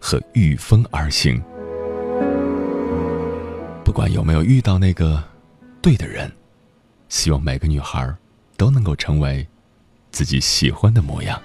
[0.00, 1.40] 和御风而行。
[3.84, 5.22] 不管有没有遇到那个
[5.80, 6.28] 对的人，
[7.10, 8.16] 希望每个女孩
[8.56, 9.46] 都能够成为
[10.10, 11.40] 自己喜欢的模样。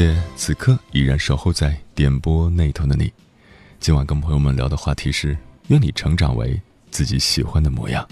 [0.00, 3.12] 谢此刻依然守候在点播那头的你，
[3.78, 5.36] 今晚跟朋友们聊的话题是：
[5.66, 6.58] 愿你成长为
[6.90, 8.08] 自己喜欢的模样。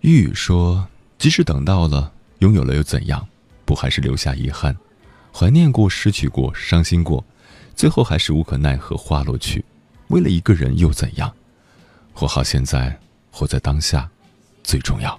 [0.00, 0.84] 玉玉说
[1.18, 3.24] ：“即使等到了，拥有了又怎样？
[3.64, 4.76] 不还是留下遗憾？
[5.32, 7.24] 怀念过，失去过，伤心过，
[7.76, 9.64] 最后还是无可奈何花落去。
[10.08, 11.32] 为了一个人又怎样？
[12.12, 12.98] 活好现在，
[13.30, 14.10] 活在当下，
[14.64, 15.16] 最重要。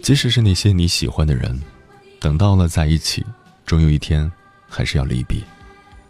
[0.00, 1.60] 即使是那些你喜欢的人，
[2.20, 3.24] 等到了在一起，
[3.64, 4.30] 终有一天
[4.68, 5.38] 还是要离别。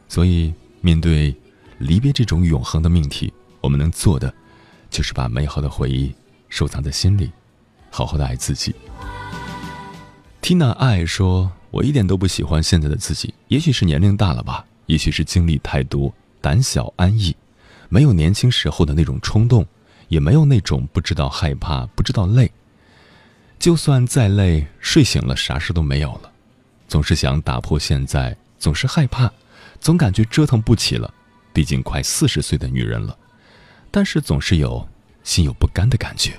[0.09, 0.53] 所以。”
[0.83, 1.35] 面对
[1.79, 4.33] 离别这种永恒的命题，我们能做的
[4.89, 6.15] 就是把美好的回忆
[6.49, 7.33] 收藏在心里，
[7.91, 8.73] 好好的爱自己。
[10.41, 17.35] Tina 爱说：“我一点都不喜欢现在的自己，也许是年龄大了吧，也许是经历太多，胆小安逸，
[17.89, 19.67] 没有年轻时候的那种冲动，
[20.07, 22.49] 也没有那种不知道害怕、不知道累。
[23.67, 26.31] 就算再累，睡醒了啥事都没有了，
[26.87, 29.29] 总是想打破现在，总是害怕。”
[29.83, 31.12] 总感觉折腾不起了，
[31.53, 33.19] 毕竟快四十岁的女人了，
[33.91, 34.89] 但是总是有
[35.25, 36.35] 心有不甘的感觉。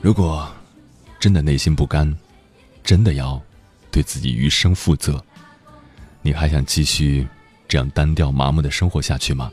[0.00, 0.50] 如果
[1.20, 2.16] 真的内心不甘，
[2.82, 3.38] 真的要
[3.90, 5.22] 对自己余生负责，
[6.22, 7.28] 你还想继续
[7.68, 9.52] 这样单调麻木的生活下去吗？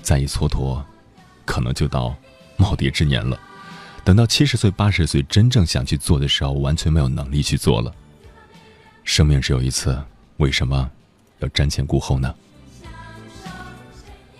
[0.00, 0.82] 再一蹉跎，
[1.44, 2.16] 可能就到
[2.56, 3.38] 耄耋之年了。
[4.04, 7.94] 等到七十岁、八十岁，真正想去做的时候，完全没有能力去做了。
[9.04, 10.02] 生命只有一次。
[10.38, 10.90] 为什么
[11.38, 12.34] 要瞻前顾后呢？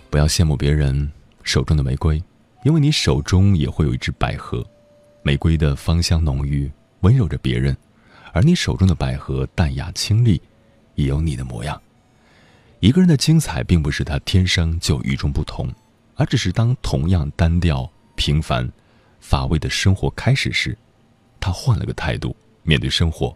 [0.09, 1.09] 不要羡慕别人
[1.43, 2.21] 手中的玫瑰，
[2.63, 4.65] 因为你手中也会有一只百合。
[5.21, 6.69] 玫瑰的芳香浓郁，
[7.01, 7.77] 温柔着别人，
[8.33, 10.41] 而你手中的百合淡雅清丽，
[10.95, 11.81] 也有你的模样。
[12.81, 15.73] 一个人的精彩，并不是他天生就与众不同，
[16.15, 18.69] 而只是当同样单调、平凡、
[19.23, 20.77] 乏味的生活开始时，
[21.39, 23.35] 他换了个态度面对生活，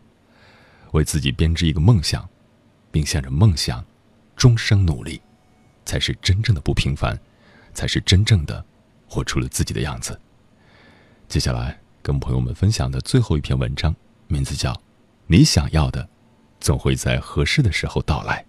[0.92, 2.28] 为自己编织一个梦想。
[2.90, 3.86] 并向着梦想，
[4.36, 5.22] 终生努力，
[5.86, 7.20] 才是真正的不平凡，
[7.74, 8.66] 才是真正的
[9.08, 10.20] 活出了自己的样子。
[11.28, 13.96] 接下来跟朋友们分享的最后一篇文章，
[14.28, 14.74] 名字叫
[15.28, 16.10] 《你想要的，
[16.60, 18.44] 总会在合适的时候到来》，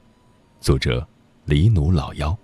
[0.64, 1.06] 作者
[1.44, 2.38] 李努老妖。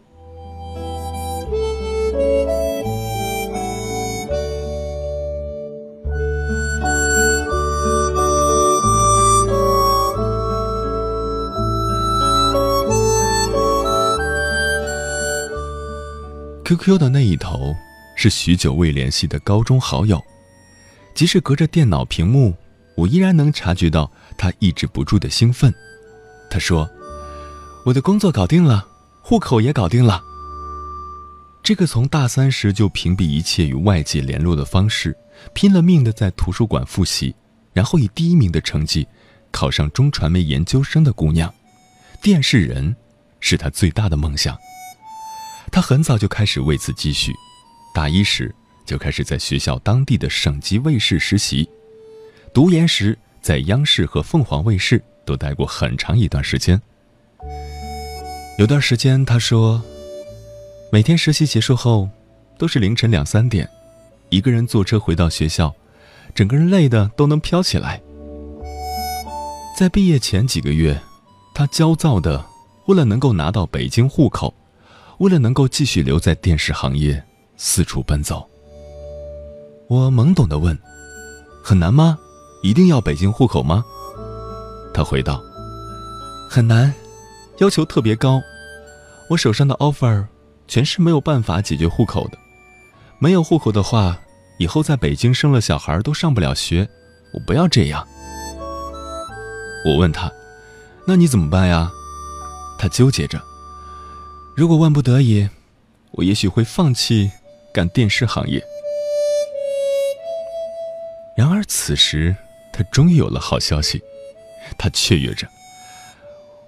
[16.64, 17.76] QQ 的那一头
[18.16, 20.22] 是许久未联系的高中好友，
[21.14, 22.54] 即使隔着电脑屏幕，
[22.96, 25.72] 我依然能察觉到他抑制不住的兴奋。
[26.48, 26.88] 他说
[27.84, 28.88] ：“我的工作搞定了，
[29.20, 30.22] 户口也搞定了。”
[31.62, 35.14] 这个从大三时就屏蔽一切与外界联络的方式，
[35.52, 37.34] 拼了命的在图书馆复习，
[37.74, 39.06] 然后以第一名的成绩
[39.50, 41.52] 考上中传媒研究生的姑娘，
[42.22, 42.96] 电视人
[43.38, 44.56] 是她最大的梦想。
[45.74, 47.34] 他很早就开始为此积蓄，
[47.92, 48.54] 大一时
[48.86, 51.68] 就开始在学校当地的省级卫视实习，
[52.52, 56.80] 读研时在央视和凤凰卫视都待过很长一段时间。
[58.56, 59.82] 有段时间，他说，
[60.92, 62.08] 每天实习结束后
[62.56, 63.68] 都是凌晨两三点，
[64.28, 65.74] 一个人坐车回到学校，
[66.36, 68.00] 整个人累的都能飘起来。
[69.76, 71.02] 在毕业前几个月，
[71.52, 72.46] 他焦躁的
[72.86, 74.54] 为了能够拿到北京户口。
[75.18, 77.22] 为了能够继续留在电视行业，
[77.56, 78.48] 四处奔走。
[79.88, 80.76] 我懵懂的问
[81.62, 82.18] ：“很难吗？
[82.62, 83.84] 一定要北京户口吗？”
[84.92, 85.42] 他回道
[86.50, 86.92] ：“很难，
[87.58, 88.40] 要求特别高。
[89.30, 90.26] 我手上的 offer
[90.66, 92.38] 全是没有办法解决户口的。
[93.18, 94.18] 没有户口的话，
[94.58, 96.88] 以后在北京生了小孩都上不了学。
[97.32, 98.06] 我不要这样。”
[99.86, 100.32] 我问他
[101.06, 101.90] ：“那你怎么办呀？”
[102.78, 103.40] 他纠结着。
[104.56, 105.48] 如果万不得已，
[106.12, 107.28] 我也许会放弃
[107.72, 108.62] 干电视行业。
[111.36, 112.36] 然而此时，
[112.72, 114.00] 他终于有了好消息，
[114.78, 115.48] 他雀跃着。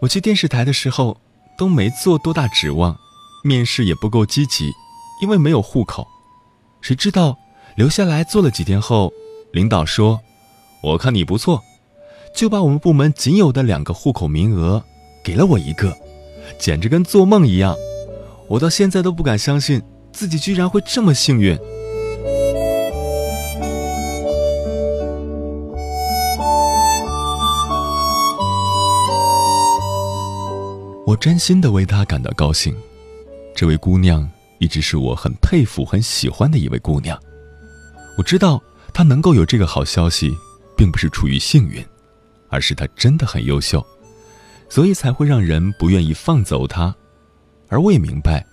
[0.01, 1.21] 我去电视台的时候
[1.57, 2.99] 都没做多大指望，
[3.45, 4.73] 面试也不够积极，
[5.23, 6.05] 因为没有户口。
[6.81, 7.39] 谁知道
[7.77, 9.13] 留下来做了几天后，
[9.53, 10.21] 领导说
[10.83, 11.63] ：“我看你不错，
[12.35, 14.85] 就把我们部门仅有的两个户口名额
[15.23, 15.97] 给了我一个。”
[16.59, 17.77] 简直跟做梦一样，
[18.49, 19.83] 我到现在都不敢相信
[20.13, 21.59] 自己居然会这么幸运。
[31.07, 32.77] 我真心的为她感到高兴。
[33.55, 34.29] 这位姑娘
[34.59, 37.19] 一直是我很佩服、很喜欢的一位姑娘。
[38.19, 38.61] 我知道
[38.93, 40.37] 她能够有这个好消息，
[40.77, 41.85] 并不是出于幸运，
[42.49, 43.85] 而是她真的很优秀。
[44.69, 46.95] 所以才会让人不愿意放走他。
[47.69, 48.45] 而我也明白，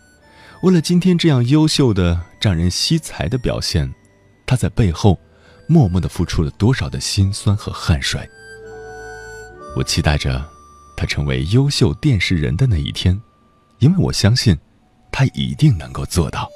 [0.64, 3.94] 为了今天这样优秀的、让人惜才的表现，
[4.46, 5.20] 他在背后
[5.68, 8.28] 默默的付出了多少的辛酸和汗水。
[9.76, 10.44] 我期待着
[10.96, 13.20] 他成为优秀电视人的那一天，
[13.80, 14.58] 因为我相信，
[15.12, 16.50] 他一定能够做到。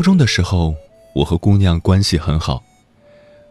[0.00, 0.74] 高中的时候，
[1.12, 2.64] 我和姑娘关系很好，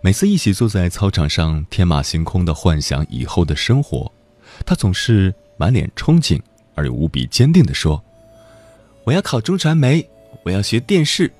[0.01, 4.11] 每次一起坐在操场上天马行空的幻想以后的生活，
[4.65, 6.41] 她总是满脸憧憬
[6.73, 8.03] 而又无比坚定地说
[9.05, 10.09] ：“我要考中传媒，
[10.41, 11.31] 我要学电视，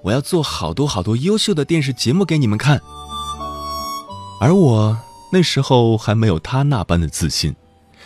[0.00, 2.80] 我要做好多好多优秀的电视节目给你们看。”
[4.40, 4.98] 而我
[5.30, 7.54] 那时候还没有她那般的自信，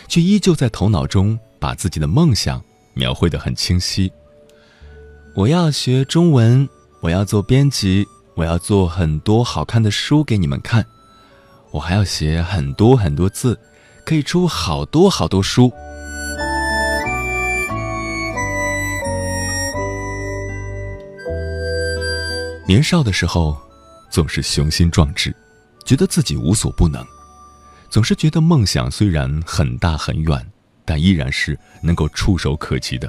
[0.09, 2.61] 却依旧在头脑中把自己的梦想
[2.95, 4.11] 描绘得很清晰。
[5.39, 6.69] 我要学中文，
[6.99, 10.85] 我要做编辑，我要做很多好看的书给你们看。
[11.71, 13.57] 我还要写很多很多字，
[14.05, 15.73] 可以出好多好多书。
[22.67, 23.57] 年少的时候，
[24.11, 25.33] 总是雄心壮志，
[25.85, 27.07] 觉得自己无所不能，
[27.89, 30.45] 总是觉得梦想虽然很大很远，
[30.85, 33.09] 但依然是能够触手可及的。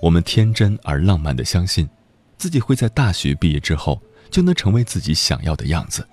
[0.00, 1.88] 我们天真而浪漫的相信，
[2.36, 6.06] 自己会在大学毕业之后就能成为自己想要的样子。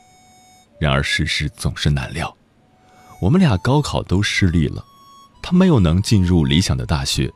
[0.80, 2.36] 然而世事总是难料，
[3.22, 4.84] 我们俩高考都失利了，
[5.42, 7.32] 他没有能进入理想的大学，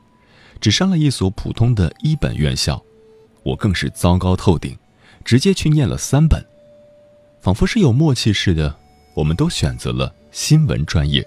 [0.59, 2.83] 只上了一所普通的一本院校，
[3.43, 4.77] 我更是糟糕透顶，
[5.23, 6.43] 直接去念了三本，
[7.41, 8.75] 仿佛是有默契似的，
[9.13, 11.25] 我们都选择了新闻专业。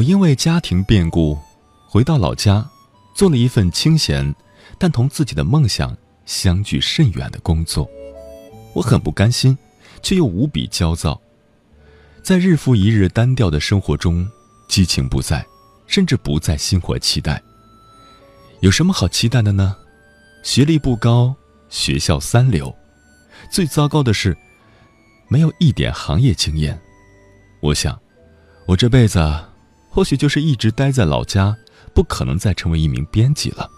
[0.00, 1.38] 我因为家庭变故，
[1.86, 2.66] 回到老家，
[3.14, 4.34] 做了一份清闲，
[4.78, 5.94] 但同自己的梦想
[6.24, 7.86] 相距甚远的工作。
[8.72, 9.56] 我很不甘心，
[10.00, 11.20] 却又无比焦躁。
[12.22, 14.26] 在日复一日单调的生活中，
[14.68, 15.44] 激情不在，
[15.86, 17.42] 甚至不再心怀期待。
[18.60, 19.76] 有什么好期待的呢？
[20.42, 21.34] 学历不高，
[21.68, 22.74] 学校三流，
[23.52, 24.34] 最糟糕的是，
[25.28, 26.80] 没有一点行业经验。
[27.60, 28.00] 我想，
[28.64, 29.20] 我这辈子。
[29.90, 31.56] 或许就是一直待在老家，
[31.92, 33.68] 不可能再成为一名编辑了。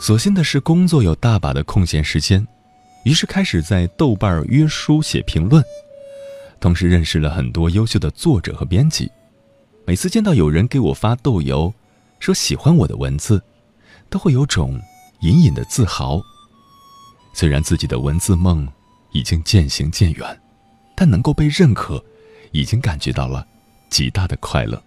[0.00, 2.46] 所幸的是，工作有大把的空闲时间，
[3.04, 5.64] 于是开始在豆瓣约书写评论，
[6.60, 9.10] 同时认识了很多优秀的作者和编辑。
[9.86, 11.72] 每次见到有人给我发豆邮，
[12.20, 13.42] 说喜欢我的文字，
[14.10, 14.80] 都会有种
[15.22, 16.20] 隐隐的自豪。
[17.32, 18.68] 虽然自己的文字梦
[19.12, 20.40] 已经渐行渐远，
[20.94, 22.04] 但能够被认可，
[22.50, 23.46] 已经感觉到了。
[23.92, 24.82] 极大的快乐。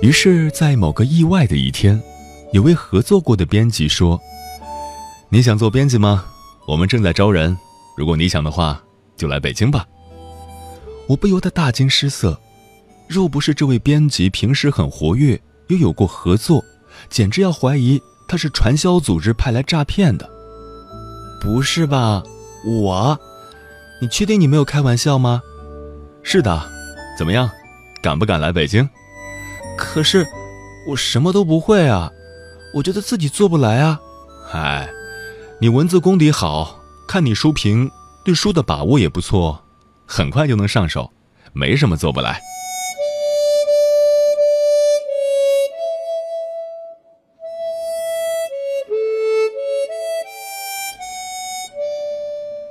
[0.00, 2.00] 于是，在某个意外的一天，
[2.52, 4.18] 有位合作过的编辑说
[5.28, 6.24] ：“你想做编辑吗？
[6.68, 7.58] 我们正在招人。
[7.96, 8.80] 如果你想的话，
[9.16, 9.84] 就来北京吧。”
[11.08, 12.40] 我不由得大惊失色。
[13.08, 16.64] 若不是这位编辑平时很活跃，又有过合作，
[17.08, 18.00] 简直要怀疑。
[18.30, 20.30] 他是传销组织派来诈骗的，
[21.40, 22.22] 不是吧？
[22.64, 23.18] 我，
[24.00, 25.42] 你确定你没有开玩笑吗？
[26.22, 26.62] 是的，
[27.18, 27.50] 怎么样，
[28.00, 28.88] 敢不敢来北京？
[29.76, 30.24] 可是
[30.86, 32.08] 我什么都不会啊，
[32.72, 33.98] 我觉得自己做不来啊。
[34.48, 34.88] 嗨，
[35.60, 36.78] 你文字功底好，
[37.08, 37.90] 看你书评，
[38.24, 39.60] 对书的把握也不错，
[40.06, 41.10] 很快就能上手，
[41.52, 42.40] 没什么做不来。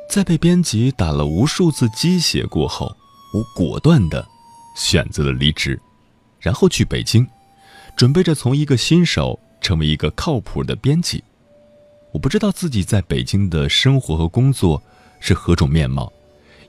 [0.09, 2.97] 在被编辑打了无数次鸡血过后，
[3.31, 4.27] 我果断的
[4.75, 5.79] 选择了离职，
[6.39, 7.25] 然后去北京，
[7.95, 11.23] 准备着从一个新手成为一个靠谱的编辑。
[12.11, 14.81] 我不知道自己在北京的生活和工作
[15.19, 16.11] 是何种面貌，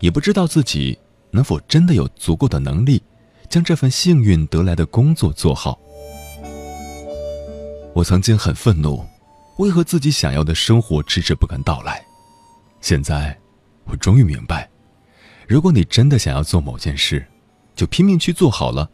[0.00, 0.98] 也不知道自己
[1.30, 3.02] 能否真的有足够的能力
[3.48, 5.80] 将这份幸运得来的工作做好。
[7.94, 9.02] 我曾经很愤怒，
[9.56, 12.04] 为何自己想要的生活迟迟不肯到来？
[12.80, 13.38] 现在，
[13.84, 14.68] 我终于明白，
[15.46, 17.26] 如果你真的想要做某件事，
[17.74, 18.90] 就拼命去做好了，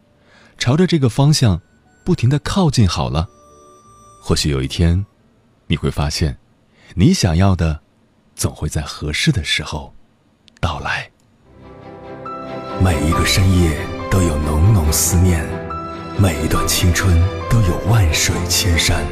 [0.57, 1.61] 朝着这个方向
[2.03, 3.27] 不停的靠近好了。
[4.21, 5.05] 或许有一天，
[5.67, 6.37] 你会发现，
[6.95, 7.81] 你想要的，
[8.35, 9.93] 总会在合适的时候
[10.59, 11.09] 到来。
[12.83, 13.79] 每一个深夜
[14.11, 15.43] 都有浓浓思念，
[16.19, 17.17] 每一段青春
[17.49, 19.05] 都有万水千山，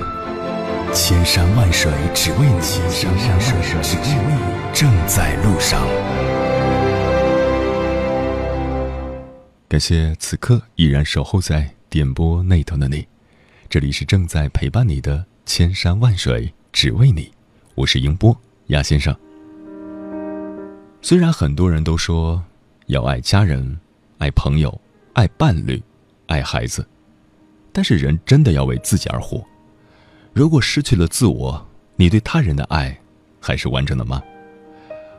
[0.95, 5.85] 千山万水只为你，千山万水只为你，正在路上。
[9.67, 13.05] 感谢此刻依然守候在点播那头的你，
[13.67, 17.29] 这里是正在陪伴你的千山万水只为你，
[17.75, 18.35] 我是英波
[18.67, 19.13] 亚先生。
[21.01, 22.41] 虽然很多人都说
[22.85, 23.77] 要爱家人、
[24.17, 24.79] 爱朋友、
[25.11, 25.83] 爱伴侣、
[26.27, 26.87] 爱孩子，
[27.73, 29.45] 但是人真的要为自己而活。
[30.35, 31.65] 如果失去了自我，
[31.95, 32.99] 你对他人的爱
[33.39, 34.21] 还是完整的吗？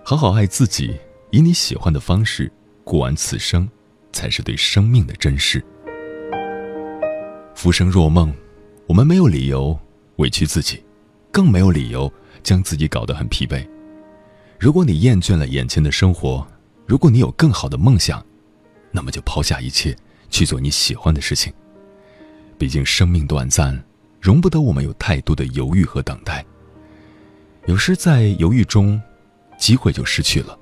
[0.04, 0.94] 好好爱自己，
[1.30, 2.52] 以你喜欢的方式
[2.84, 3.66] 过完此生，
[4.12, 5.64] 才是对生命的珍视。
[7.54, 8.30] 浮生若梦，
[8.86, 9.78] 我们没有理由
[10.16, 10.84] 委屈自己，
[11.32, 12.12] 更没有理由
[12.42, 13.66] 将自己搞得很疲惫。
[14.60, 16.46] 如果你厌倦了眼前的生活，
[16.84, 18.22] 如果你有更好的梦想，
[18.92, 19.96] 那么就抛下一切，
[20.28, 21.50] 去做你喜欢的事情。
[22.58, 23.82] 毕竟生命短暂，
[24.26, 26.44] 容不得我们有太多的犹豫和等待。
[27.66, 29.00] 有时在犹豫中，
[29.56, 30.58] 机会就失去了；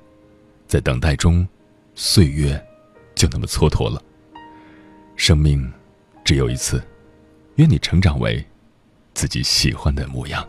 [0.67, 1.47] 在等待中，
[1.95, 2.63] 岁月
[3.15, 3.99] 就那么蹉跎了。
[5.15, 5.67] 生命
[6.23, 6.79] 只有一次，
[7.55, 8.45] 愿你成长为
[9.15, 10.47] 自己喜欢的模样。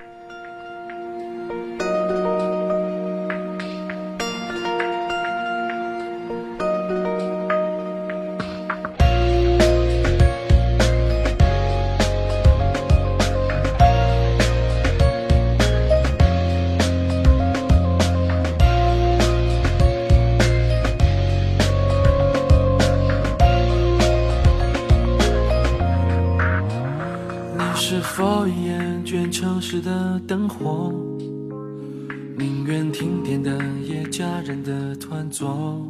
[34.62, 35.80] 的团座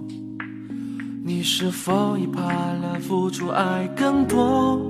[1.24, 4.86] 你是否已怕了付出爱更多？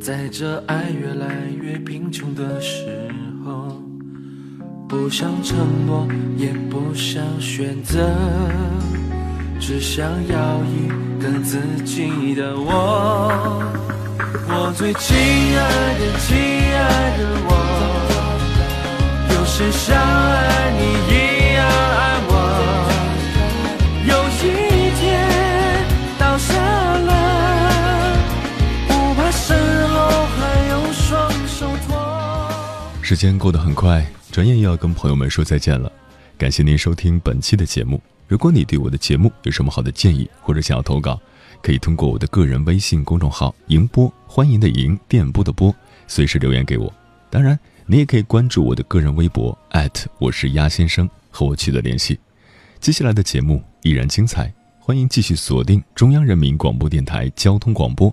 [0.00, 1.26] 在这爱越来
[1.60, 3.10] 越贫穷的时
[3.44, 3.82] 候，
[4.88, 6.06] 不想承诺，
[6.36, 8.08] 也不想选择，
[9.58, 10.88] 只想要一
[11.20, 13.32] 个自己的我。
[14.48, 17.50] 我最亲爱的，亲爱的我，
[19.34, 21.35] 有谁像爱你一
[33.08, 35.92] 时间过得很快，转眼又要跟朋友们说再见了。
[36.36, 38.02] 感谢您收听本期的节目。
[38.26, 41.16] 如果你对我的节目有什么好的建议，或者想要投稿，
[41.62, 45.72] 可以通过我的个人微信公众号“迎波”，欢迎的迎，电波的波，
[46.08, 46.92] 随时留言给我。
[47.30, 49.56] 当然，你也可以关注我的个人微博
[50.18, 52.18] 我是鸭先生，和我取得联系。
[52.80, 58.12] 接下来的节目依然精彩，欢迎继续锁定中央人民广播电台交通广播，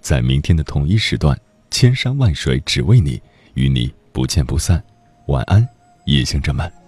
[0.00, 1.40] 在明天的同一时段，
[1.70, 3.22] 千山万水只为你，
[3.54, 3.94] 与你。
[4.12, 4.82] 不见不散，
[5.26, 5.66] 晚安，
[6.04, 6.81] 夜行者们。